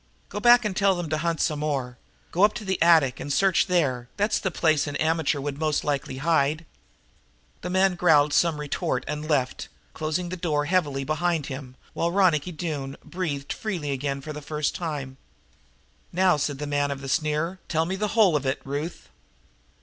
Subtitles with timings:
[0.29, 1.95] Go back and tell them to hunt some more.
[2.31, 4.09] Go up to the attic and search there.
[4.17, 6.65] That's the place an amateur would most likely hide."
[7.61, 12.51] The man growled some retort and left, closing the door heavily behind him, while Ronicky
[12.51, 15.17] Doone breathed freely again for the first time.
[16.11, 19.07] "Now," said the man of the sneer, "tell me the whole of it, Ruth."